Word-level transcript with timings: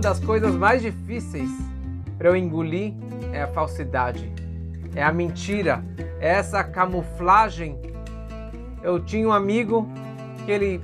Uma 0.00 0.08
das 0.14 0.24
coisas 0.24 0.54
mais 0.54 0.80
difíceis 0.80 1.50
para 2.16 2.30
eu 2.30 2.34
engolir 2.34 2.94
é 3.34 3.42
a 3.42 3.48
falsidade, 3.48 4.32
é 4.94 5.02
a 5.02 5.12
mentira, 5.12 5.84
é 6.18 6.30
essa 6.30 6.64
camuflagem. 6.64 7.78
Eu 8.82 8.98
tinha 8.98 9.28
um 9.28 9.30
amigo 9.30 9.86
que 10.46 10.52
ele 10.52 10.80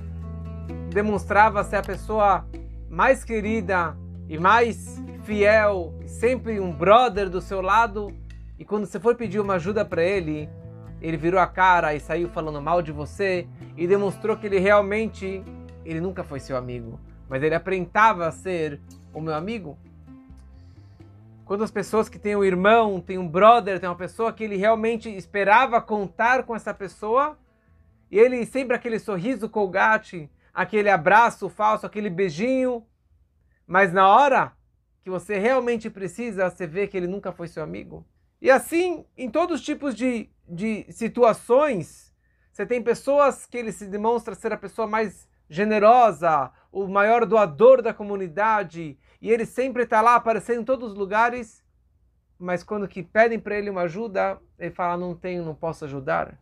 demonstrava 0.91 1.65
ser 1.65 1.77
a 1.77 1.83
pessoa 1.83 2.45
mais 2.91 3.25
querida 3.25 3.97
e 4.29 4.37
mais 4.39 5.03
fiel, 5.25 5.95
sempre 6.05 6.61
um 6.61 6.71
brother 6.71 7.31
do 7.31 7.41
seu 7.41 7.63
lado, 7.63 8.13
e 8.59 8.67
quando 8.67 8.85
você 8.85 9.01
for 9.01 9.15
pedir 9.15 9.41
uma 9.41 9.55
ajuda 9.55 9.83
para 9.83 10.03
ele, 10.03 10.47
ele 11.01 11.17
virou 11.17 11.41
a 11.41 11.47
cara 11.47 11.95
e 11.95 12.01
saiu 12.01 12.29
falando 12.29 12.61
mal 12.61 12.83
de 12.83 12.93
você 12.93 13.49
e 13.79 13.87
demonstrou 13.87 14.37
que 14.37 14.47
ele 14.47 14.59
realmente 14.59 15.43
ele 15.87 16.03
nunca 16.03 16.23
foi 16.23 16.39
seu 16.39 16.55
amigo, 16.55 17.01
mas 17.31 17.43
ele 17.43 17.55
aparentava 17.55 18.31
ser 18.31 18.79
o 19.17 19.21
meu 19.23 19.35
amigo. 19.35 19.79
Quando 21.47 21.65
as 21.65 21.71
pessoas 21.71 22.07
que 22.07 22.19
têm 22.19 22.37
um 22.37 22.45
irmão, 22.45 23.01
têm 23.01 23.17
um 23.17 23.27
brother, 23.27 23.81
tem 23.81 23.89
uma 23.89 23.97
pessoa 23.97 24.31
que 24.31 24.45
ele 24.45 24.57
realmente 24.57 25.09
esperava 25.09 25.81
contar 25.81 26.43
com 26.43 26.55
essa 26.55 26.75
pessoa, 26.75 27.39
e 28.11 28.19
ele 28.19 28.45
sempre 28.45 28.77
aquele 28.77 28.99
sorriso 28.99 29.49
colgate, 29.49 30.31
aquele 30.53 30.91
abraço 30.91 31.49
falso, 31.49 31.87
aquele 31.87 32.11
beijinho, 32.11 32.87
mas 33.67 33.91
na 33.91 34.07
hora 34.07 34.53
que 35.03 35.09
você 35.09 35.39
realmente 35.39 35.89
precisa, 35.89 36.51
você 36.51 36.67
vê 36.67 36.87
que 36.87 36.97
ele 36.97 37.07
nunca 37.07 37.33
foi 37.33 37.49
seu 37.49 37.63
amigo. 37.63 38.05
E 38.43 38.51
assim, 38.51 39.07
em 39.17 39.31
todos 39.31 39.61
os 39.61 39.65
tipos 39.65 39.95
de, 39.95 40.29
de 40.47 40.85
situações, 40.91 42.15
você 42.53 42.67
tem 42.67 42.83
pessoas 42.83 43.47
que 43.47 43.57
ele 43.57 43.73
se 43.73 43.87
demonstra 43.87 44.35
ser 44.35 44.53
a 44.53 44.59
pessoa 44.59 44.87
mais 44.87 45.27
generosa, 45.49 46.51
o 46.73 46.87
maior 46.87 47.25
doador 47.25 47.81
da 47.81 47.95
comunidade, 47.95 48.99
e 49.21 49.31
ele 49.31 49.47
sempre 49.47 49.85
está 49.85 50.01
lá 50.01 50.15
aparecendo 50.15 50.61
em 50.61 50.65
todos 50.65 50.93
os 50.93 50.99
lugares, 50.99 51.65
mas 52.39 52.63
quando 52.63 52.89
que 52.89 53.03
pedem 53.03 53.39
para 53.39 53.57
ele 53.57 53.71
uma 53.71 53.83
ajuda, 53.83 54.41
ele 54.59 54.71
fala, 54.71 54.97
não 54.97 55.15
tenho, 55.15 55.45
não 55.45 55.55
posso 55.55 55.85
ajudar. 55.85 56.39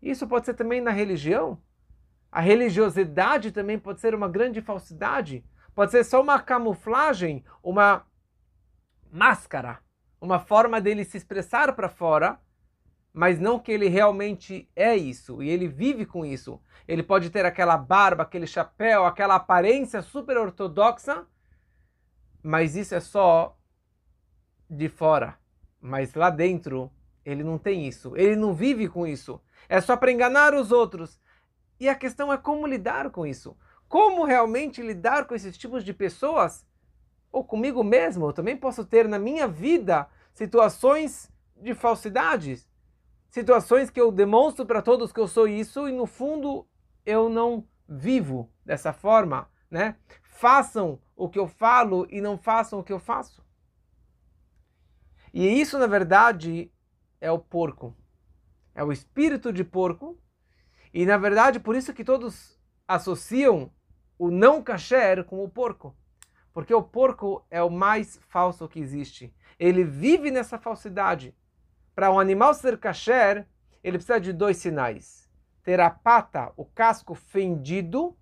Isso 0.00 0.26
pode 0.26 0.46
ser 0.46 0.54
também 0.54 0.80
na 0.80 0.90
religião. 0.90 1.60
A 2.30 2.40
religiosidade 2.40 3.50
também 3.50 3.78
pode 3.78 4.00
ser 4.00 4.14
uma 4.14 4.28
grande 4.28 4.60
falsidade. 4.60 5.44
Pode 5.74 5.90
ser 5.90 6.04
só 6.04 6.20
uma 6.20 6.38
camuflagem, 6.40 7.44
uma 7.62 8.06
máscara, 9.10 9.80
uma 10.20 10.38
forma 10.38 10.80
dele 10.80 11.04
se 11.04 11.16
expressar 11.16 11.74
para 11.74 11.88
fora, 11.88 12.38
mas 13.12 13.40
não 13.40 13.58
que 13.58 13.72
ele 13.72 13.88
realmente 13.88 14.70
é 14.76 14.96
isso 14.96 15.42
e 15.42 15.48
ele 15.48 15.66
vive 15.66 16.06
com 16.06 16.24
isso. 16.24 16.60
Ele 16.86 17.02
pode 17.02 17.30
ter 17.30 17.44
aquela 17.44 17.76
barba, 17.76 18.22
aquele 18.22 18.46
chapéu, 18.46 19.04
aquela 19.04 19.34
aparência 19.34 20.02
super 20.02 20.36
ortodoxa, 20.36 21.26
mas 22.42 22.76
isso 22.76 22.94
é 22.94 23.00
só 23.00 23.56
de 24.68 24.88
fora. 24.88 25.38
Mas 25.80 26.14
lá 26.14 26.30
dentro 26.30 26.90
ele 27.24 27.42
não 27.42 27.58
tem 27.58 27.86
isso. 27.86 28.16
Ele 28.16 28.36
não 28.36 28.54
vive 28.54 28.88
com 28.88 29.06
isso. 29.06 29.40
É 29.68 29.80
só 29.80 29.96
para 29.96 30.12
enganar 30.12 30.54
os 30.54 30.72
outros. 30.72 31.20
E 31.78 31.88
a 31.88 31.94
questão 31.94 32.32
é 32.32 32.36
como 32.36 32.66
lidar 32.66 33.10
com 33.10 33.26
isso. 33.26 33.56
Como 33.88 34.24
realmente 34.24 34.82
lidar 34.82 35.26
com 35.26 35.34
esses 35.34 35.56
tipos 35.56 35.84
de 35.84 35.92
pessoas? 35.92 36.66
Ou 37.32 37.44
comigo 37.44 37.82
mesmo? 37.82 38.26
Eu 38.26 38.32
também 38.32 38.56
posso 38.56 38.84
ter 38.84 39.08
na 39.08 39.18
minha 39.18 39.48
vida 39.48 40.08
situações 40.32 41.30
de 41.56 41.74
falsidades 41.74 42.70
situações 43.30 43.88
que 43.88 44.00
eu 44.00 44.10
demonstro 44.10 44.66
para 44.66 44.82
todos 44.82 45.12
que 45.12 45.20
eu 45.20 45.28
sou 45.28 45.46
isso 45.46 45.88
e 45.88 45.92
no 45.92 46.04
fundo 46.04 46.66
eu 47.06 47.28
não 47.28 47.64
vivo 47.88 48.50
dessa 48.64 48.92
forma, 48.92 49.48
né? 49.70 49.96
Façam 50.22 51.00
o 51.14 51.28
que 51.28 51.38
eu 51.38 51.46
falo 51.46 52.06
e 52.10 52.20
não 52.20 52.36
façam 52.36 52.80
o 52.80 52.84
que 52.84 52.92
eu 52.92 52.98
faço. 52.98 53.44
E 55.32 55.46
isso, 55.60 55.78
na 55.78 55.86
verdade, 55.86 56.72
é 57.20 57.30
o 57.30 57.38
porco. 57.38 57.96
É 58.74 58.82
o 58.82 58.90
espírito 58.90 59.52
de 59.52 59.62
porco. 59.62 60.18
E, 60.92 61.06
na 61.06 61.16
verdade, 61.16 61.60
por 61.60 61.76
isso 61.76 61.94
que 61.94 62.02
todos 62.02 62.58
associam 62.88 63.72
o 64.18 64.30
não 64.30 64.62
kasher 64.62 65.24
com 65.24 65.44
o 65.44 65.48
porco. 65.48 65.96
Porque 66.52 66.74
o 66.74 66.82
porco 66.82 67.46
é 67.50 67.62
o 67.62 67.70
mais 67.70 68.18
falso 68.28 68.68
que 68.68 68.80
existe. 68.80 69.32
Ele 69.58 69.84
vive 69.84 70.30
nessa 70.30 70.58
falsidade. 70.58 71.36
Para 71.94 72.10
um 72.10 72.18
animal 72.18 72.54
ser 72.54 72.78
kasher, 72.78 73.46
ele 73.84 73.98
precisa 73.98 74.20
de 74.20 74.32
dois 74.32 74.56
sinais: 74.56 75.30
ter 75.62 75.80
a 75.80 75.90
pata, 75.90 76.52
o 76.56 76.64
casco 76.64 77.14
fendido 77.14 78.16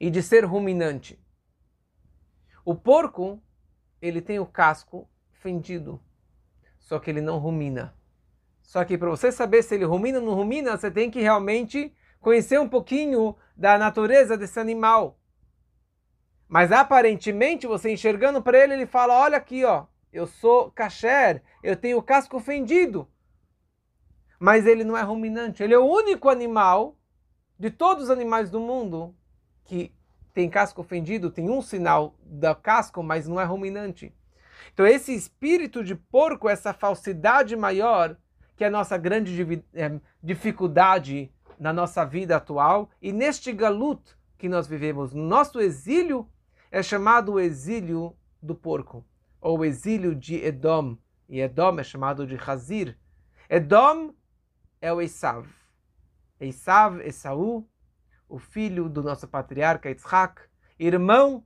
e 0.00 0.10
de 0.10 0.22
ser 0.22 0.44
ruminante. 0.46 1.22
O 2.64 2.74
porco, 2.74 3.40
ele 4.00 4.22
tem 4.22 4.38
o 4.38 4.46
casco 4.46 5.06
fendido, 5.30 6.02
só 6.78 6.98
que 6.98 7.10
ele 7.10 7.20
não 7.20 7.38
rumina. 7.38 7.94
Só 8.62 8.84
que 8.84 8.96
para 8.96 9.10
você 9.10 9.30
saber 9.30 9.62
se 9.62 9.74
ele 9.74 9.84
rumina 9.84 10.18
ou 10.18 10.24
não 10.24 10.34
rumina, 10.34 10.76
você 10.76 10.90
tem 10.90 11.10
que 11.10 11.20
realmente 11.20 11.94
conhecer 12.18 12.58
um 12.58 12.68
pouquinho 12.68 13.36
da 13.56 13.76
natureza 13.76 14.38
desse 14.38 14.58
animal. 14.58 15.18
Mas 16.48 16.72
aparentemente, 16.72 17.66
você 17.66 17.92
enxergando 17.92 18.42
para 18.42 18.58
ele, 18.58 18.74
ele 18.74 18.86
fala: 18.86 19.18
Olha 19.18 19.36
aqui, 19.36 19.64
ó, 19.64 19.86
eu 20.12 20.26
sou 20.26 20.70
kasher, 20.70 21.42
eu 21.62 21.76
tenho 21.76 21.98
o 21.98 22.02
casco 22.02 22.40
fendido. 22.40 23.08
Mas 24.38 24.66
ele 24.66 24.84
não 24.84 24.96
é 24.96 25.02
ruminante, 25.02 25.62
ele 25.62 25.74
é 25.74 25.78
o 25.78 25.84
único 25.84 26.28
animal 26.28 26.96
de 27.58 27.70
todos 27.70 28.04
os 28.04 28.10
animais 28.10 28.50
do 28.50 28.58
mundo 28.58 29.14
que 29.64 29.92
tem 30.32 30.48
casco 30.48 30.82
fendido, 30.82 31.30
tem 31.30 31.50
um 31.50 31.60
sinal 31.60 32.14
da 32.22 32.54
casco, 32.54 33.02
mas 33.02 33.26
não 33.26 33.40
é 33.40 33.44
ruminante. 33.44 34.12
Então 34.72 34.86
esse 34.86 35.14
espírito 35.14 35.82
de 35.82 35.94
porco, 35.94 36.48
essa 36.48 36.72
falsidade 36.72 37.56
maior, 37.56 38.16
que 38.56 38.64
é 38.64 38.66
a 38.66 38.70
nossa 38.70 38.96
grande 38.96 39.64
é, 39.74 40.00
dificuldade 40.22 41.32
na 41.58 41.72
nossa 41.72 42.04
vida 42.04 42.36
atual 42.36 42.90
e 43.00 43.12
neste 43.12 43.52
galut 43.52 44.16
que 44.38 44.48
nós 44.48 44.66
vivemos, 44.66 45.12
nosso 45.12 45.60
exílio 45.60 46.28
é 46.70 46.82
chamado 46.82 47.32
o 47.32 47.40
exílio 47.40 48.16
do 48.42 48.54
porco 48.54 49.04
ou 49.40 49.58
o 49.58 49.64
exílio 49.64 50.14
de 50.14 50.36
Edom. 50.36 50.96
E 51.28 51.40
Edom 51.40 51.78
é 51.78 51.84
chamado 51.84 52.26
de 52.26 52.36
Hazir. 52.36 52.98
Edom 53.48 54.14
é 54.80 54.92
o 54.92 55.00
Esav. 55.00 55.46
Esav, 56.40 57.00
Esaú, 57.02 57.68
o 58.30 58.38
filho 58.38 58.88
do 58.88 59.02
nosso 59.02 59.26
patriarca 59.26 59.88
Yitzhak, 59.88 60.40
irmão 60.78 61.44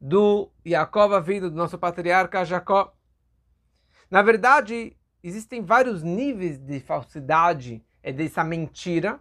do 0.00 0.52
Jacob, 0.64 1.20
vindo 1.24 1.50
do 1.50 1.56
nosso 1.56 1.78
patriarca 1.78 2.44
Jacó. 2.44 2.94
Na 4.10 4.22
verdade, 4.22 4.96
existem 5.22 5.62
vários 5.64 6.02
níveis 6.02 6.58
de 6.58 6.78
falsidade, 6.80 7.84
dessa 8.14 8.44
mentira. 8.44 9.20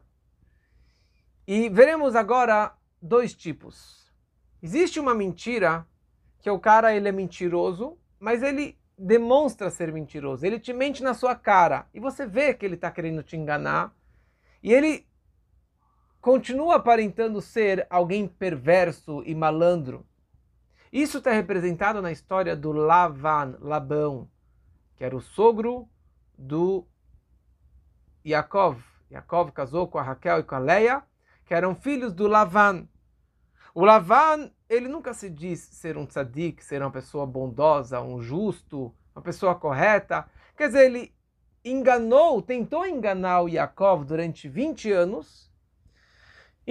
E 1.47 1.69
veremos 1.69 2.16
agora 2.16 2.75
dois 3.01 3.34
tipos. 3.34 4.13
Existe 4.62 5.00
uma 5.00 5.16
mentira 5.16 5.88
que 6.40 6.50
o 6.50 6.59
cara 6.59 6.94
ele 6.96 7.09
é 7.09 7.12
mentiroso, 7.12 7.97
mas 8.19 8.44
ele 8.44 8.78
demonstra 8.97 9.69
ser 9.69 9.91
mentiroso. 9.91 10.46
Ele 10.46 10.59
te 10.59 10.74
mente 10.74 11.01
na 11.01 11.13
sua 11.13 11.36
cara 11.36 11.88
e 11.94 12.00
você 12.00 12.25
vê 12.25 12.53
que 12.53 12.66
ele 12.66 12.75
está 12.75 12.91
querendo 12.91 13.24
te 13.24 13.36
enganar 13.36 13.94
e 14.62 14.74
ele 14.74 15.09
continua 16.22 16.75
aparentando 16.75 17.41
ser 17.41 17.85
alguém 17.90 18.28
perverso 18.28 19.24
e 19.25 19.34
malandro. 19.34 20.06
Isso 20.91 21.19
está 21.19 21.31
representado 21.31 22.02
na 22.02 22.12
história 22.12 22.56
do 22.56 22.72
Lavan, 22.72 23.57
Labão, 23.62 24.30
que 24.96 25.03
era 25.03 25.16
o 25.16 25.22
sogro 25.22 25.88
do 26.38 26.85
Yaakov. 28.25 28.81
Yaakov 29.12 29.52
casou 29.52 29.88
com 29.88 29.97
a 29.97 30.03
Raquel 30.03 30.40
e 30.40 30.44
com 30.44 30.56
a 30.56 30.59
Leia, 30.59 31.03
que 31.46 31.53
eram 31.53 31.75
filhos 31.75 32.13
do 32.13 32.28
Lavan. 32.28 32.88
O 33.74 33.86
Lavan 33.86 34.51
ele 34.69 34.88
nunca 34.88 35.13
se 35.13 35.30
diz 35.30 35.60
ser 35.60 35.98
um 35.98 36.06
tzadik, 36.06 36.63
ser 36.63 36.81
uma 36.81 36.92
pessoa 36.92 37.25
bondosa, 37.25 38.00
um 38.01 38.21
justo, 38.21 38.94
uma 39.16 39.21
pessoa 39.21 39.56
correta. 39.56 40.30
Quer 40.56 40.68
dizer, 40.68 40.86
ele 40.86 41.13
enganou, 41.66 42.42
tentou 42.42 42.86
enganar 42.86 43.42
o 43.42 43.50
Yaakov 43.50 44.06
durante 44.06 44.48
20 44.48 44.92
anos, 44.92 45.49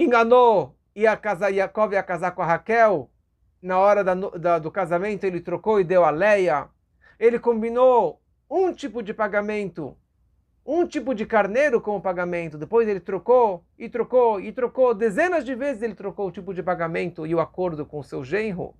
enganou, 0.03 0.75
ia 0.95 1.15
casar, 1.15 1.49
Yaakov 1.49 1.93
ia 1.93 2.03
casar 2.03 2.31
com 2.31 2.41
a 2.41 2.45
Raquel, 2.45 3.09
na 3.61 3.77
hora 3.77 4.03
da, 4.03 4.13
da, 4.13 4.59
do 4.59 4.71
casamento 4.71 5.23
ele 5.25 5.41
trocou 5.41 5.79
e 5.79 5.83
deu 5.83 6.03
a 6.03 6.09
Leia, 6.09 6.69
ele 7.19 7.39
combinou 7.39 8.21
um 8.49 8.73
tipo 8.73 9.03
de 9.03 9.13
pagamento 9.13 9.97
um 10.71 10.85
tipo 10.85 11.15
de 11.15 11.25
carneiro 11.25 11.81
como 11.81 11.99
pagamento, 11.99 12.55
depois 12.55 12.87
ele 12.87 12.99
trocou 12.99 13.65
e 13.75 13.89
trocou 13.89 14.39
e 14.39 14.51
trocou, 14.51 14.93
dezenas 14.93 15.43
de 15.43 15.55
vezes 15.55 15.81
ele 15.81 15.95
trocou 15.95 16.27
o 16.27 16.31
tipo 16.31 16.53
de 16.53 16.61
pagamento 16.61 17.25
e 17.25 17.33
o 17.33 17.39
acordo 17.39 17.83
com 17.87 17.97
o 17.97 18.03
seu 18.03 18.23
genro. 18.23 18.75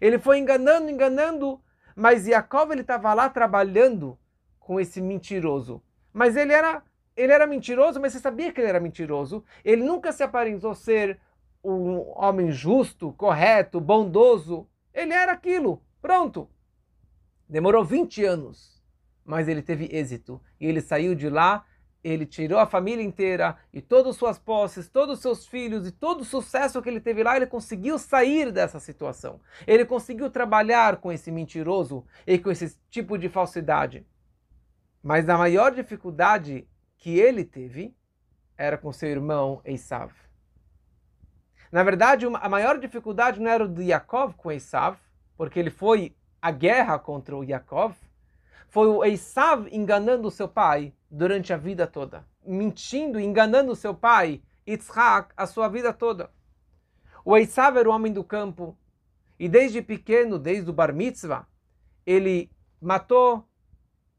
Ele 0.00 0.20
foi 0.20 0.38
enganando, 0.38 0.88
enganando, 0.88 1.60
mas 1.96 2.28
Yaakov 2.28 2.70
ele 2.70 2.82
estava 2.82 3.12
lá 3.12 3.28
trabalhando 3.28 4.16
com 4.60 4.78
esse 4.78 5.00
mentiroso. 5.00 5.82
Mas 6.12 6.36
ele 6.36 6.52
era, 6.52 6.80
ele 7.16 7.32
era 7.32 7.46
mentiroso, 7.46 8.00
mas 8.00 8.12
você 8.12 8.18
sabia 8.18 8.52
que 8.52 8.60
ele 8.60 8.68
era 8.68 8.80
mentiroso. 8.80 9.44
Ele 9.64 9.82
nunca 9.82 10.12
se 10.12 10.22
aparentou 10.22 10.74
ser 10.74 11.18
um 11.62 12.12
homem 12.16 12.50
justo, 12.50 13.12
correto, 13.12 13.80
bondoso. 13.80 14.66
Ele 14.92 15.12
era 15.12 15.32
aquilo. 15.32 15.82
Pronto. 16.00 16.48
Demorou 17.48 17.84
20 17.84 18.24
anos, 18.24 18.82
mas 19.24 19.46
ele 19.46 19.62
teve 19.62 19.88
êxito. 19.92 20.40
E 20.58 20.66
ele 20.66 20.80
saiu 20.80 21.14
de 21.14 21.28
lá, 21.28 21.64
ele 22.02 22.26
tirou 22.26 22.58
a 22.58 22.66
família 22.66 23.04
inteira 23.04 23.56
e 23.72 23.80
todas 23.80 24.12
as 24.12 24.16
suas 24.16 24.38
posses, 24.38 24.88
todos 24.88 25.16
os 25.16 25.22
seus 25.22 25.46
filhos 25.46 25.86
e 25.86 25.92
todo 25.92 26.22
o 26.22 26.24
sucesso 26.24 26.82
que 26.82 26.88
ele 26.88 27.00
teve 27.00 27.22
lá, 27.22 27.36
ele 27.36 27.46
conseguiu 27.46 27.98
sair 27.98 28.50
dessa 28.50 28.80
situação. 28.80 29.40
Ele 29.66 29.84
conseguiu 29.84 30.30
trabalhar 30.30 30.96
com 30.96 31.12
esse 31.12 31.30
mentiroso 31.30 32.04
e 32.26 32.38
com 32.38 32.50
esse 32.50 32.76
tipo 32.90 33.16
de 33.16 33.28
falsidade. 33.28 34.04
Mas 35.02 35.28
a 35.28 35.36
maior 35.36 35.72
dificuldade 35.72 36.66
que 37.02 37.18
ele 37.18 37.44
teve 37.44 37.92
era 38.56 38.78
com 38.78 38.92
seu 38.92 39.08
irmão 39.08 39.60
Esav. 39.64 40.12
Na 41.72 41.82
verdade, 41.82 42.26
a 42.26 42.48
maior 42.48 42.78
dificuldade 42.78 43.40
não 43.40 43.50
era 43.50 43.64
o 43.64 43.68
de 43.68 43.82
Yaakov 43.86 44.34
com 44.36 44.52
Esav, 44.52 44.96
porque 45.36 45.58
ele 45.58 45.68
foi 45.68 46.14
à 46.40 46.52
guerra 46.52 47.00
contra 47.00 47.36
o 47.36 47.42
Yaakov, 47.42 47.96
foi 48.68 48.86
o 48.86 49.04
Esav 49.04 49.66
enganando 49.72 50.30
seu 50.30 50.46
pai 50.46 50.94
durante 51.10 51.52
a 51.52 51.56
vida 51.56 51.88
toda, 51.88 52.24
mentindo, 52.46 53.18
enganando 53.18 53.74
seu 53.74 53.92
pai, 53.96 54.40
Yitzhak, 54.64 55.32
a 55.36 55.44
sua 55.44 55.68
vida 55.68 55.92
toda. 55.92 56.30
O 57.24 57.36
Esav 57.36 57.76
era 57.76 57.90
o 57.90 57.92
homem 57.92 58.12
do 58.12 58.22
campo, 58.22 58.78
e 59.40 59.48
desde 59.48 59.82
pequeno, 59.82 60.38
desde 60.38 60.70
o 60.70 60.72
Bar 60.72 60.94
Mitzvah, 60.94 61.48
ele 62.06 62.48
matou, 62.80 63.44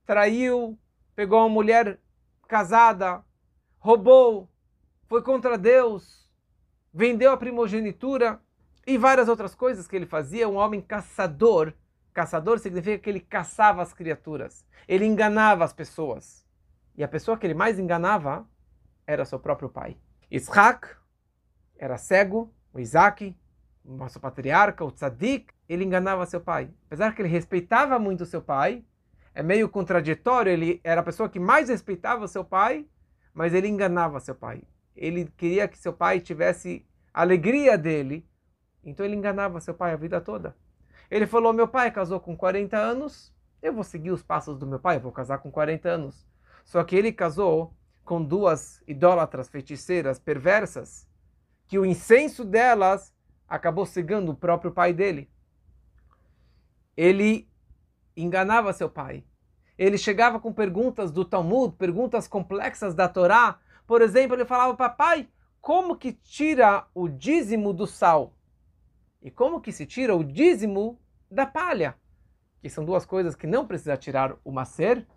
traiu, 0.05 0.77
pegou 1.15 1.39
uma 1.39 1.47
mulher 1.47 1.97
casada, 2.47 3.23
roubou, 3.79 4.49
foi 5.07 5.21
contra 5.21 5.57
Deus, 5.57 6.29
vendeu 6.93 7.31
a 7.31 7.37
primogenitura 7.37 8.39
e 8.85 8.97
várias 8.97 9.27
outras 9.27 9.55
coisas 9.55 9.87
que 9.87 9.95
ele 9.95 10.05
fazia. 10.05 10.47
Um 10.47 10.55
homem 10.55 10.81
caçador. 10.81 11.73
Caçador 12.13 12.59
significa 12.59 12.99
que 12.99 13.09
ele 13.09 13.19
caçava 13.19 13.81
as 13.81 13.93
criaturas. 13.93 14.65
Ele 14.87 15.05
enganava 15.05 15.63
as 15.63 15.73
pessoas. 15.73 16.45
E 16.95 17.03
a 17.03 17.07
pessoa 17.07 17.37
que 17.37 17.47
ele 17.47 17.53
mais 17.53 17.79
enganava 17.79 18.47
era 19.07 19.25
seu 19.25 19.39
próprio 19.39 19.69
pai. 19.69 19.97
Isaac 20.29 20.87
era 21.77 21.97
cego, 21.97 22.53
o 22.73 22.79
Isaac, 22.79 23.35
nosso 23.83 24.19
patriarca, 24.19 24.85
o 24.85 24.91
tzadik, 24.91 25.53
ele 25.67 25.83
enganava 25.83 26.25
seu 26.25 26.39
pai. 26.39 26.69
Apesar 26.85 27.13
que 27.13 27.21
ele 27.21 27.29
respeitava 27.29 27.97
muito 27.99 28.25
seu 28.25 28.41
pai, 28.41 28.85
é 29.33 29.43
meio 29.43 29.67
contraditório, 29.69 30.51
ele 30.51 30.79
era 30.83 31.01
a 31.01 31.03
pessoa 31.03 31.29
que 31.29 31.39
mais 31.39 31.69
respeitava 31.69 32.27
seu 32.27 32.43
pai, 32.43 32.85
mas 33.33 33.53
ele 33.53 33.67
enganava 33.67 34.19
seu 34.19 34.35
pai 34.35 34.63
ele 34.95 35.25
queria 35.37 35.67
que 35.67 35.77
seu 35.77 35.93
pai 35.93 36.19
tivesse 36.19 36.85
alegria 37.13 37.77
dele, 37.77 38.27
então 38.83 39.05
ele 39.05 39.15
enganava 39.15 39.59
seu 39.59 39.73
pai 39.73 39.93
a 39.93 39.97
vida 39.97 40.21
toda. 40.21 40.55
Ele 41.09 41.27
falou: 41.27 41.53
Meu 41.53 41.67
pai 41.67 41.91
casou 41.91 42.19
com 42.19 42.35
40 42.35 42.77
anos, 42.77 43.33
eu 43.61 43.73
vou 43.73 43.83
seguir 43.83 44.11
os 44.11 44.23
passos 44.23 44.57
do 44.57 44.67
meu 44.67 44.79
pai, 44.79 44.99
vou 44.99 45.11
casar 45.11 45.39
com 45.39 45.51
40 45.51 45.89
anos. 45.89 46.27
Só 46.63 46.83
que 46.83 46.95
ele 46.95 47.11
casou 47.11 47.73
com 48.03 48.23
duas 48.23 48.81
idólatras 48.87 49.49
feiticeiras 49.49 50.19
perversas, 50.19 51.07
que 51.67 51.79
o 51.79 51.85
incenso 51.85 52.43
delas 52.43 53.13
acabou 53.47 53.85
cegando 53.85 54.31
o 54.31 54.35
próprio 54.35 54.71
pai 54.71 54.93
dele. 54.93 55.29
Ele 56.95 57.49
enganava 58.15 58.73
seu 58.73 58.89
pai. 58.89 59.23
Ele 59.77 59.97
chegava 59.97 60.39
com 60.39 60.53
perguntas 60.53 61.11
do 61.11 61.25
Talmud, 61.25 61.75
perguntas 61.75 62.27
complexas 62.27 62.93
da 62.93 63.07
Torá, 63.07 63.59
por 63.85 64.01
exemplo, 64.01 64.35
ele 64.35 64.45
falava, 64.45 64.75
papai, 64.75 65.27
como 65.59 65.95
que 65.95 66.13
tira 66.13 66.87
o 66.93 67.07
dízimo 67.07 67.73
do 67.73 67.85
sal? 67.85 68.33
E 69.21 69.31
como 69.31 69.61
que 69.61 69.71
se 69.71 69.85
tira 69.85 70.15
o 70.15 70.23
dízimo 70.23 70.99
da 71.29 71.45
palha? 71.45 71.95
Que 72.61 72.69
são 72.69 72.83
duas 72.83 73.05
coisas 73.05 73.35
que 73.35 73.47
não 73.47 73.65
precisa 73.65 73.97
tirar 73.97 74.35
o 74.43 74.51
macer. 74.51 75.07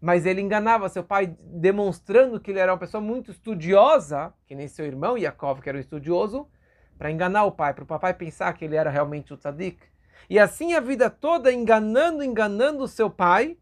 Mas 0.00 0.24
ele 0.24 0.40
enganava 0.40 0.88
seu 0.88 1.04
pai, 1.04 1.36
demonstrando 1.40 2.40
que 2.40 2.50
ele 2.50 2.58
era 2.58 2.72
uma 2.72 2.78
pessoa 2.78 3.00
muito 3.02 3.30
estudiosa, 3.30 4.32
que 4.46 4.54
nem 4.54 4.66
seu 4.66 4.86
irmão 4.86 5.18
Yaakov, 5.18 5.60
que 5.60 5.68
era 5.68 5.76
um 5.76 5.80
estudioso, 5.80 6.48
para 6.96 7.10
enganar 7.10 7.44
o 7.44 7.52
pai, 7.52 7.74
para 7.74 7.84
o 7.84 7.86
papai 7.86 8.14
pensar 8.14 8.52
que 8.54 8.64
ele 8.64 8.76
era 8.76 8.88
realmente 8.88 9.32
o 9.32 9.36
tzadik. 9.36 9.82
E 10.28 10.38
assim 10.38 10.74
a 10.74 10.80
vida 10.80 11.08
toda 11.08 11.52
enganando, 11.52 12.22
enganando 12.22 12.84
o 12.84 12.88
seu 12.88 13.10
pai, 13.10 13.58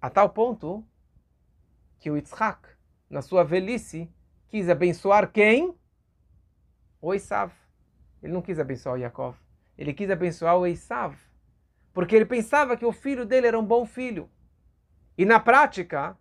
a 0.00 0.08
tal 0.08 0.30
ponto 0.30 0.84
que 1.98 2.10
o 2.10 2.16
Yitzhak, 2.16 2.68
na 3.08 3.20
sua 3.22 3.44
velhice, 3.44 4.10
quis 4.48 4.68
abençoar 4.68 5.30
quem? 5.30 5.76
O 7.00 7.12
Esav. 7.14 7.52
Ele 8.22 8.32
não 8.32 8.42
quis 8.42 8.58
abençoar 8.58 8.94
o 8.94 8.98
Yaakov. 8.98 9.36
Ele 9.76 9.92
quis 9.92 10.10
abençoar 10.10 10.56
o 10.56 10.66
Esav. 10.66 11.16
Porque 11.92 12.14
ele 12.14 12.26
pensava 12.26 12.76
que 12.76 12.84
o 12.84 12.92
filho 12.92 13.26
dele 13.26 13.46
era 13.46 13.58
um 13.58 13.64
bom 13.64 13.84
filho. 13.84 14.30
E 15.16 15.24
na 15.24 15.38
prática, 15.38 16.16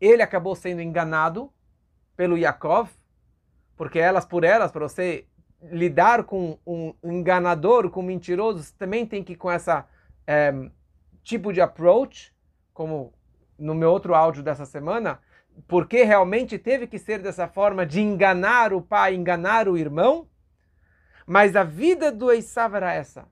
ele 0.00 0.22
acabou 0.22 0.56
sendo 0.56 0.80
enganado 0.80 1.52
pelo 2.16 2.38
Yaakov, 2.38 2.90
porque 3.76 3.98
elas 3.98 4.24
por 4.24 4.44
elas, 4.44 4.70
para 4.70 4.88
você 4.88 5.26
lidar 5.70 6.24
com 6.24 6.58
um 6.66 6.94
enganador, 7.04 7.90
com 7.90 8.00
um 8.00 8.04
mentiroso, 8.04 8.74
também 8.76 9.06
tem 9.06 9.22
que 9.22 9.34
ir 9.34 9.36
com 9.36 9.50
essa 9.50 9.86
é, 10.26 10.52
tipo 11.22 11.52
de 11.52 11.60
approach, 11.60 12.34
como 12.72 13.12
no 13.58 13.74
meu 13.74 13.90
outro 13.90 14.14
áudio 14.14 14.42
dessa 14.42 14.66
semana, 14.66 15.20
porque 15.68 16.02
realmente 16.02 16.58
teve 16.58 16.86
que 16.86 16.98
ser 16.98 17.20
dessa 17.20 17.46
forma 17.46 17.86
de 17.86 18.00
enganar 18.00 18.72
o 18.72 18.80
pai, 18.80 19.14
enganar 19.14 19.68
o 19.68 19.76
irmão. 19.76 20.28
Mas 21.26 21.54
a 21.54 21.62
vida 21.62 22.10
do 22.10 22.32
Esav 22.32 22.74
era 22.74 22.92
essa. 22.92 23.28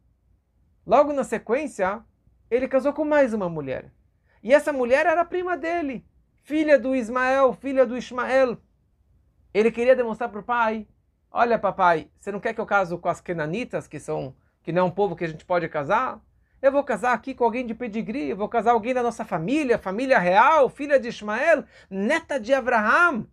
Logo 0.86 1.12
na 1.12 1.24
sequência, 1.24 2.04
ele 2.50 2.68
casou 2.68 2.92
com 2.92 3.04
mais 3.04 3.32
uma 3.32 3.48
mulher. 3.48 3.92
E 4.42 4.54
essa 4.54 4.72
mulher 4.72 5.06
era 5.06 5.24
prima 5.24 5.56
dele, 5.56 6.04
filha 6.42 6.78
do 6.78 6.94
Ismael, 6.94 7.52
filha 7.52 7.84
do 7.84 7.96
Ismael. 7.96 8.56
Ele 9.52 9.70
queria 9.70 9.96
demonstrar 9.96 10.30
para 10.30 10.40
o 10.40 10.44
pai: 10.44 10.86
Olha, 11.32 11.60
papai, 11.60 12.10
você 12.18 12.32
não 12.32 12.40
quer 12.40 12.52
que 12.52 12.60
eu 12.60 12.66
case 12.66 12.96
com 12.98 13.08
as 13.08 13.20
Kenanitas, 13.20 13.86
que 13.86 14.00
são 14.00 14.34
que 14.64 14.72
não 14.72 14.82
é 14.82 14.84
um 14.84 14.90
povo 14.90 15.14
que 15.14 15.24
a 15.24 15.28
gente 15.28 15.44
pode 15.44 15.68
casar? 15.68 16.20
Eu 16.60 16.72
vou 16.72 16.82
casar 16.82 17.12
aqui 17.12 17.34
com 17.34 17.44
alguém 17.44 17.64
de 17.64 17.72
pedigree, 17.72 18.30
eu 18.30 18.36
vou 18.36 18.48
casar 18.48 18.72
alguém 18.72 18.92
da 18.92 19.02
nossa 19.02 19.24
família, 19.24 19.78
família 19.78 20.18
real, 20.18 20.68
filha 20.68 20.98
de 20.98 21.06
Ismael, 21.06 21.64
neta 21.88 22.38
de 22.38 22.52
Abraham, 22.52 23.28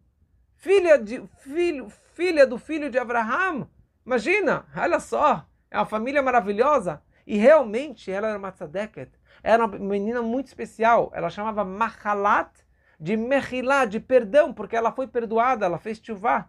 filha, 0.56 0.98
de, 1.00 1.24
filho, 1.40 1.90
filha 2.14 2.46
do 2.46 2.60
filho 2.60 2.88
de 2.90 3.00
Abraham. 3.00 3.68
Imagina, 4.06 4.66
olha 4.76 5.00
só, 5.00 5.46
é 5.72 5.78
uma 5.78 5.86
família 5.86 6.22
maravilhosa. 6.22 7.02
E 7.26 7.36
realmente 7.36 8.12
ela 8.12 8.30
era 8.30 8.38
uma 8.38 8.52
tzadeket, 8.52 9.12
era 9.42 9.66
uma 9.66 9.76
menina 9.76 10.22
muito 10.22 10.48
especial. 10.48 11.12
Ela 11.16 11.32
chamava 11.32 11.66
Mahalat 11.66 12.52
de 13.00 13.18
Mechilá, 13.18 13.86
de 13.86 14.00
perdão, 14.00 14.54
porque 14.54 14.76
ela 14.76 14.92
foi 14.92 15.08
perdoada, 15.08 15.66
ela 15.66 15.80
fez 15.80 16.00
chuvá. 16.02 16.48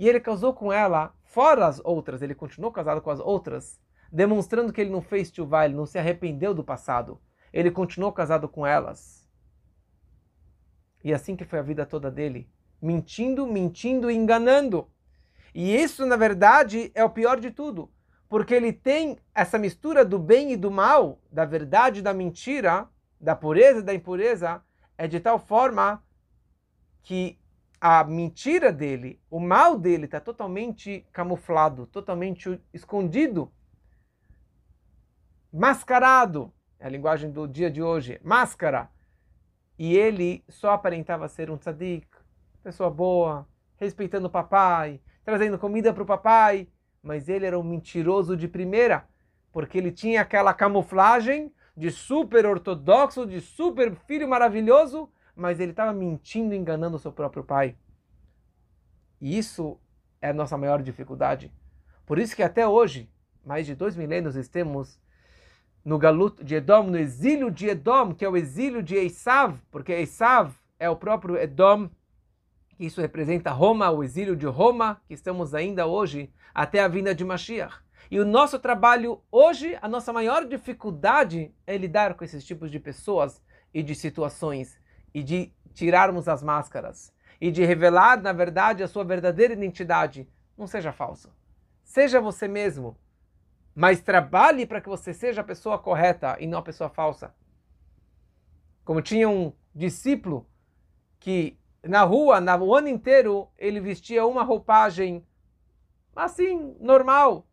E 0.00 0.08
ele 0.08 0.18
casou 0.18 0.54
com 0.54 0.72
ela, 0.72 1.14
fora 1.24 1.66
as 1.66 1.78
outras, 1.84 2.22
ele 2.22 2.34
continuou 2.34 2.72
casado 2.72 3.02
com 3.02 3.10
as 3.10 3.20
outras, 3.20 3.78
demonstrando 4.10 4.72
que 4.72 4.80
ele 4.80 4.88
não 4.88 5.02
fez 5.02 5.30
chuvá, 5.30 5.66
ele 5.66 5.74
não 5.74 5.84
se 5.84 5.98
arrependeu 5.98 6.54
do 6.54 6.64
passado. 6.64 7.20
Ele 7.52 7.70
continuou 7.70 8.10
casado 8.10 8.48
com 8.48 8.66
elas. 8.66 9.28
E 11.04 11.12
assim 11.12 11.36
que 11.36 11.44
foi 11.44 11.58
a 11.58 11.62
vida 11.62 11.84
toda 11.84 12.10
dele, 12.10 12.48
mentindo, 12.80 13.46
mentindo 13.46 14.10
e 14.10 14.16
enganando. 14.16 14.88
E 15.54 15.76
isso, 15.76 16.06
na 16.06 16.16
verdade, 16.16 16.90
é 16.94 17.04
o 17.04 17.10
pior 17.10 17.38
de 17.38 17.50
tudo, 17.50 17.92
porque 18.26 18.54
ele 18.54 18.72
tem 18.72 19.18
essa 19.34 19.58
mistura 19.58 20.02
do 20.02 20.18
bem 20.18 20.52
e 20.52 20.56
do 20.56 20.70
mal, 20.70 21.20
da 21.30 21.44
verdade 21.44 21.98
e 21.98 22.02
da 22.02 22.14
mentira, 22.14 22.88
da 23.20 23.36
pureza 23.36 23.80
e 23.80 23.82
da 23.82 23.92
impureza, 23.92 24.62
é 24.96 25.06
de 25.06 25.20
tal 25.20 25.38
forma 25.38 26.02
que 27.02 27.39
a 27.80 28.04
mentira 28.04 28.70
dele, 28.70 29.18
o 29.30 29.40
mal 29.40 29.78
dele 29.78 30.04
está 30.04 30.20
totalmente 30.20 31.06
camuflado, 31.12 31.86
totalmente 31.86 32.60
escondido 32.74 33.50
mascarado, 35.52 36.52
é 36.78 36.86
a 36.86 36.90
linguagem 36.90 37.30
do 37.30 37.46
dia 37.48 37.70
de 37.70 37.82
hoje, 37.82 38.20
máscara. 38.22 38.90
E 39.78 39.96
ele 39.96 40.44
só 40.48 40.72
aparentava 40.72 41.26
ser 41.26 41.50
um 41.50 41.56
tzadik, 41.56 42.06
pessoa 42.62 42.90
boa, 42.90 43.48
respeitando 43.76 44.26
o 44.26 44.30
papai, 44.30 45.00
trazendo 45.24 45.58
comida 45.58 45.92
para 45.92 46.02
o 46.02 46.06
papai, 46.06 46.68
mas 47.02 47.28
ele 47.28 47.46
era 47.46 47.58
um 47.58 47.62
mentiroso 47.62 48.36
de 48.36 48.46
primeira, 48.46 49.08
porque 49.50 49.78
ele 49.78 49.90
tinha 49.90 50.20
aquela 50.20 50.52
camuflagem 50.52 51.52
de 51.76 51.90
super 51.90 52.44
ortodoxo, 52.44 53.26
de 53.26 53.40
super 53.40 53.94
filho 54.06 54.28
maravilhoso, 54.28 55.10
mas 55.40 55.58
ele 55.58 55.70
estava 55.70 55.92
mentindo, 55.92 56.54
enganando 56.54 56.96
o 56.96 56.98
seu 56.98 57.10
próprio 57.10 57.42
pai. 57.42 57.74
E 59.18 59.38
isso 59.38 59.80
é 60.20 60.28
a 60.28 60.34
nossa 60.34 60.56
maior 60.56 60.82
dificuldade. 60.82 61.50
Por 62.04 62.18
isso 62.18 62.36
que 62.36 62.42
até 62.42 62.68
hoje, 62.68 63.10
mais 63.44 63.64
de 63.64 63.74
dois 63.74 63.96
milênios, 63.96 64.36
estamos 64.36 65.00
no 65.82 65.98
Galut 65.98 66.44
de 66.44 66.56
Edom, 66.56 66.84
no 66.84 66.98
exílio 66.98 67.50
de 67.50 67.68
Edom, 67.68 68.14
que 68.14 68.24
é 68.24 68.28
o 68.28 68.36
exílio 68.36 68.82
de 68.82 68.96
Esav, 68.96 69.58
porque 69.70 69.92
Esav 69.92 70.52
é 70.78 70.90
o 70.90 70.96
próprio 70.96 71.38
Edom, 71.38 71.88
que 72.76 72.84
isso 72.84 73.00
representa 73.00 73.50
Roma, 73.50 73.90
o 73.90 74.04
exílio 74.04 74.36
de 74.36 74.46
Roma, 74.46 75.00
que 75.08 75.14
estamos 75.14 75.54
ainda 75.54 75.86
hoje, 75.86 76.30
até 76.54 76.80
a 76.80 76.88
vinda 76.88 77.14
de 77.14 77.24
Mashiach. 77.24 77.76
E 78.10 78.20
o 78.20 78.26
nosso 78.26 78.58
trabalho 78.58 79.22
hoje, 79.30 79.78
a 79.80 79.88
nossa 79.88 80.12
maior 80.12 80.44
dificuldade 80.44 81.54
é 81.66 81.78
lidar 81.78 82.14
com 82.14 82.24
esses 82.24 82.44
tipos 82.44 82.70
de 82.70 82.78
pessoas 82.78 83.42
e 83.72 83.82
de 83.82 83.94
situações 83.94 84.79
e 85.14 85.22
de 85.22 85.52
tirarmos 85.74 86.28
as 86.28 86.42
máscaras 86.42 87.12
e 87.40 87.50
de 87.50 87.64
revelar, 87.64 88.20
na 88.20 88.32
verdade, 88.32 88.82
a 88.82 88.88
sua 88.88 89.04
verdadeira 89.04 89.52
identidade. 89.52 90.28
Não 90.56 90.66
seja 90.66 90.92
falso. 90.92 91.32
Seja 91.82 92.20
você 92.20 92.46
mesmo, 92.46 92.96
mas 93.74 94.00
trabalhe 94.00 94.66
para 94.66 94.80
que 94.80 94.88
você 94.88 95.14
seja 95.14 95.40
a 95.40 95.44
pessoa 95.44 95.78
correta 95.78 96.36
e 96.38 96.46
não 96.46 96.58
a 96.58 96.62
pessoa 96.62 96.90
falsa. 96.90 97.34
Como 98.84 99.00
tinha 99.00 99.28
um 99.28 99.52
discípulo 99.74 100.46
que 101.18 101.58
na 101.82 102.02
rua, 102.02 102.40
no 102.40 102.74
ano 102.74 102.88
inteiro, 102.88 103.48
ele 103.56 103.80
vestia 103.80 104.26
uma 104.26 104.42
roupagem 104.42 105.24
assim, 106.14 106.76
normal. 106.78 107.46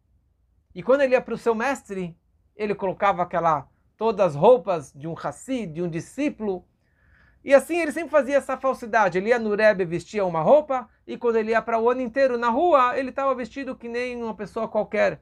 E 0.75 0.83
quando 0.83 1.01
ele 1.01 1.13
ia 1.13 1.21
para 1.21 1.33
o 1.33 1.37
seu 1.37 1.55
mestre, 1.55 2.15
ele 2.55 2.75
colocava 2.75 3.23
aquela 3.23 3.67
todas 3.95 4.27
as 4.27 4.35
roupas 4.35 4.93
de 4.93 5.07
um 5.07 5.15
Hassid, 5.17 5.73
de 5.73 5.81
um 5.81 5.89
discípulo. 5.89 6.65
E 7.47 7.53
assim 7.53 7.79
ele 7.79 7.93
sempre 7.93 8.09
fazia 8.09 8.35
essa 8.35 8.57
falsidade. 8.57 9.17
Ele 9.17 9.29
ia 9.29 9.39
no 9.39 9.55
Rebbe, 9.55 9.85
vestia 9.85 10.25
uma 10.25 10.41
roupa, 10.41 10.89
e 11.07 11.17
quando 11.17 11.37
ele 11.37 11.51
ia 11.51 11.61
para 11.61 11.79
o 11.79 11.89
ano 11.89 12.01
inteiro 12.01 12.37
na 12.37 12.49
rua, 12.49 12.99
ele 12.99 13.09
estava 13.09 13.33
vestido 13.33 13.73
que 13.73 13.87
nem 13.87 14.21
uma 14.21 14.35
pessoa 14.35 14.67
qualquer. 14.67 15.21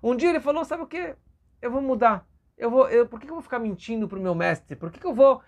Um 0.00 0.14
dia 0.14 0.28
ele 0.30 0.38
falou: 0.38 0.64
Sabe 0.64 0.84
o 0.84 0.86
que? 0.86 1.16
Eu 1.60 1.72
vou 1.72 1.82
mudar. 1.82 2.24
Eu 2.56 2.70
vou, 2.70 2.88
eu, 2.88 3.08
por 3.08 3.18
que 3.18 3.26
eu 3.26 3.34
vou 3.34 3.42
ficar 3.42 3.58
mentindo 3.58 4.06
para 4.06 4.20
o 4.20 4.22
meu 4.22 4.36
mestre? 4.36 4.76
Por 4.76 4.92
que, 4.92 5.00
que 5.00 5.06
eu 5.06 5.14
vou 5.14 5.42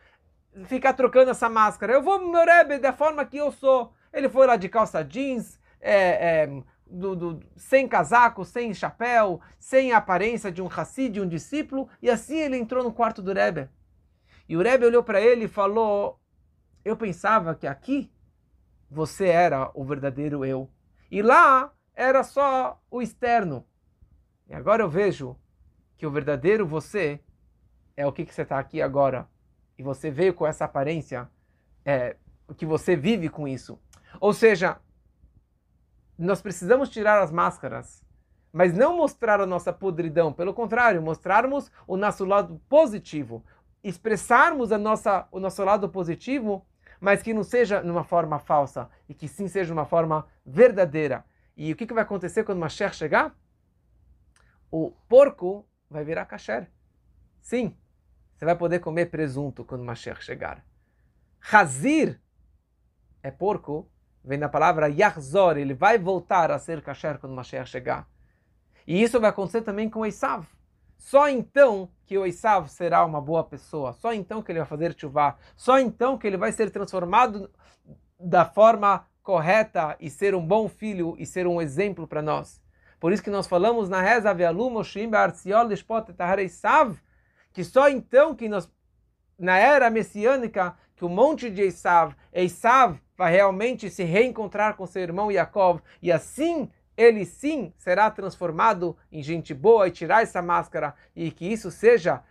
ficar 0.64 0.94
trocando 0.94 1.30
essa 1.30 1.48
máscara. 1.48 1.92
Eu 1.92 2.02
vou 2.02 2.18
meu 2.18 2.44
Rebbe 2.44 2.78
da 2.78 2.92
forma 2.92 3.24
que 3.24 3.36
eu 3.36 3.52
sou. 3.52 3.92
Ele 4.12 4.28
foi 4.28 4.48
lá 4.48 4.56
de 4.56 4.68
calça 4.68 5.04
jeans, 5.04 5.60
é, 5.80 6.42
é, 6.42 6.62
do, 6.84 7.14
do, 7.14 7.40
sem 7.56 7.86
casaco, 7.86 8.44
sem 8.44 8.74
chapéu, 8.74 9.40
sem 9.60 9.92
a 9.92 9.98
aparência 9.98 10.50
de 10.50 10.60
um 10.60 10.66
Hassid, 10.68 11.14
de 11.14 11.20
um 11.20 11.28
discípulo, 11.28 11.88
e 12.02 12.10
assim 12.10 12.36
ele 12.36 12.56
entrou 12.56 12.82
no 12.82 12.92
quarto 12.92 13.22
do 13.22 13.32
Rebbe. 13.32 13.68
E 14.48 14.56
o 14.56 14.62
Rebbe 14.62 14.86
olhou 14.86 15.02
para 15.02 15.20
ele 15.20 15.44
e 15.44 15.48
falou: 15.48 16.20
Eu 16.84 16.96
pensava 16.96 17.54
que 17.54 17.66
aqui 17.66 18.10
você 18.90 19.26
era 19.26 19.70
o 19.74 19.84
verdadeiro 19.84 20.44
eu, 20.44 20.70
e 21.10 21.22
lá 21.22 21.72
era 21.94 22.22
só 22.22 22.80
o 22.90 23.00
externo. 23.02 23.66
E 24.48 24.54
agora 24.54 24.82
eu 24.82 24.88
vejo 24.88 25.36
que 25.96 26.06
o 26.06 26.10
verdadeiro 26.10 26.66
você 26.66 27.20
é 27.96 28.06
o 28.06 28.12
que, 28.12 28.24
que 28.24 28.34
você 28.34 28.42
está 28.42 28.58
aqui 28.58 28.82
agora 28.82 29.28
e 29.78 29.82
você 29.82 30.10
veio 30.10 30.34
com 30.34 30.46
essa 30.46 30.64
aparência, 30.64 31.28
é, 31.84 32.16
que 32.56 32.66
você 32.66 32.96
vive 32.96 33.28
com 33.28 33.46
isso. 33.48 33.78
Ou 34.20 34.32
seja, 34.32 34.78
nós 36.16 36.40
precisamos 36.40 36.88
tirar 36.88 37.22
as 37.22 37.32
máscaras, 37.32 38.04
mas 38.52 38.72
não 38.72 38.96
mostrar 38.96 39.40
a 39.40 39.46
nossa 39.46 39.72
podridão, 39.72 40.32
pelo 40.32 40.54
contrário, 40.54 41.02
mostrarmos 41.02 41.70
o 41.86 41.96
nosso 41.96 42.24
lado 42.24 42.60
positivo, 42.68 43.44
expressarmos 43.84 44.72
a 44.72 44.78
nossa, 44.78 45.28
o 45.30 45.38
nosso 45.38 45.62
lado 45.62 45.88
positivo, 45.90 46.66
mas 46.98 47.22
que 47.22 47.34
não 47.34 47.44
seja 47.44 47.82
numa 47.82 48.02
forma 48.02 48.38
falsa, 48.38 48.88
e 49.06 49.12
que 49.14 49.28
sim 49.28 49.46
seja 49.46 49.72
uma 49.72 49.84
forma 49.84 50.26
verdadeira. 50.44 51.24
E 51.54 51.70
o 51.70 51.76
que, 51.76 51.86
que 51.86 51.92
vai 51.92 52.02
acontecer 52.02 52.44
quando 52.44 52.58
Mashiach 52.58 52.96
chegar? 52.96 53.36
O 54.70 54.90
porco 55.06 55.66
vai 55.88 56.02
virar 56.02 56.24
kasher. 56.24 56.68
Sim, 57.40 57.76
você 58.34 58.44
vai 58.46 58.56
poder 58.56 58.80
comer 58.80 59.06
presunto 59.06 59.64
quando 59.64 59.84
Mashiach 59.84 60.24
chegar. 60.24 60.64
Hazir 61.52 62.20
é 63.22 63.30
porco, 63.30 63.88
vem 64.24 64.38
da 64.38 64.48
palavra 64.48 64.88
Yahzor, 64.88 65.58
ele 65.58 65.74
vai 65.74 65.98
voltar 65.98 66.50
a 66.50 66.58
ser 66.58 66.82
kasher 66.82 67.18
quando 67.18 67.34
Mashiach 67.34 67.70
chegar. 67.70 68.08
E 68.86 69.02
isso 69.02 69.20
vai 69.20 69.30
acontecer 69.30 69.62
também 69.62 69.88
com 69.88 70.04
Esav. 70.04 70.46
Só 70.96 71.28
então 71.28 71.90
que 72.06 72.16
o 72.16 72.26
Esav 72.26 72.68
será 72.68 73.04
uma 73.04 73.20
boa 73.20 73.44
pessoa, 73.44 73.92
só 73.92 74.12
então 74.12 74.42
que 74.42 74.52
ele 74.52 74.60
vai 74.60 74.68
fazer 74.68 74.94
chuvá, 74.98 75.36
só 75.56 75.78
então 75.78 76.16
que 76.18 76.26
ele 76.26 76.36
vai 76.36 76.52
ser 76.52 76.70
transformado 76.70 77.50
da 78.18 78.44
forma 78.44 79.06
correta 79.22 79.96
e 79.98 80.10
ser 80.10 80.34
um 80.34 80.46
bom 80.46 80.68
filho 80.68 81.14
e 81.18 81.26
ser 81.26 81.46
um 81.46 81.60
exemplo 81.60 82.06
para 82.06 82.22
nós. 82.22 82.62
Por 83.00 83.12
isso 83.12 83.22
que 83.22 83.30
nós 83.30 83.46
falamos 83.46 83.88
na 83.88 84.00
reza 84.00 84.32
Ve'alu 84.32 84.70
Moshim 84.70 85.08
Be'artziol 85.08 85.66
Lishpot 85.66 86.06
Esav, 86.38 86.96
que 87.52 87.64
só 87.64 87.88
então 87.88 88.34
que 88.34 88.48
nós, 88.48 88.70
na 89.38 89.58
era 89.58 89.90
messiânica, 89.90 90.76
que 90.96 91.04
o 91.04 91.08
monte 91.08 91.50
de 91.50 91.62
Esav, 91.62 92.14
Esav 92.32 92.98
vai 93.16 93.32
realmente 93.32 93.90
se 93.90 94.04
reencontrar 94.04 94.76
com 94.76 94.86
seu 94.86 95.02
irmão 95.02 95.30
Yaakov, 95.30 95.80
e 96.00 96.10
assim 96.10 96.70
ele 96.96 97.24
sim 97.24 97.72
será 97.76 98.10
transformado 98.10 98.96
em 99.10 99.22
gente 99.22 99.52
boa 99.52 99.88
e 99.88 99.90
tirar 99.90 100.22
essa 100.22 100.40
máscara, 100.40 100.94
e 101.14 101.30
que 101.30 101.46
isso 101.46 101.70
seja 101.70 102.22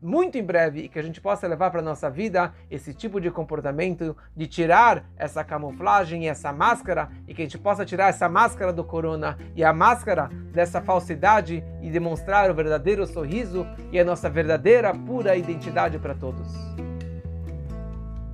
muito 0.00 0.38
em 0.38 0.42
breve 0.42 0.82
e 0.82 0.88
que 0.88 0.98
a 0.98 1.02
gente 1.02 1.20
possa 1.20 1.46
levar 1.46 1.70
para 1.70 1.82
nossa 1.82 2.08
vida 2.08 2.54
esse 2.70 2.94
tipo 2.94 3.20
de 3.20 3.30
comportamento, 3.30 4.16
de 4.36 4.46
tirar 4.46 5.04
essa 5.16 5.42
camuflagem 5.42 6.24
e 6.24 6.28
essa 6.28 6.52
máscara, 6.52 7.10
e 7.26 7.34
que 7.34 7.42
a 7.42 7.44
gente 7.44 7.58
possa 7.58 7.84
tirar 7.84 8.08
essa 8.08 8.28
máscara 8.28 8.72
do 8.72 8.84
corona 8.84 9.38
e 9.54 9.64
a 9.64 9.72
máscara 9.72 10.30
dessa 10.52 10.80
falsidade 10.80 11.64
e 11.82 11.90
demonstrar 11.90 12.50
o 12.50 12.54
verdadeiro 12.54 13.06
sorriso 13.06 13.66
e 13.92 13.98
a 13.98 14.04
nossa 14.04 14.30
verdadeira, 14.30 14.94
pura 14.94 15.36
identidade 15.36 15.98
para 15.98 16.14
todos. 16.14 16.48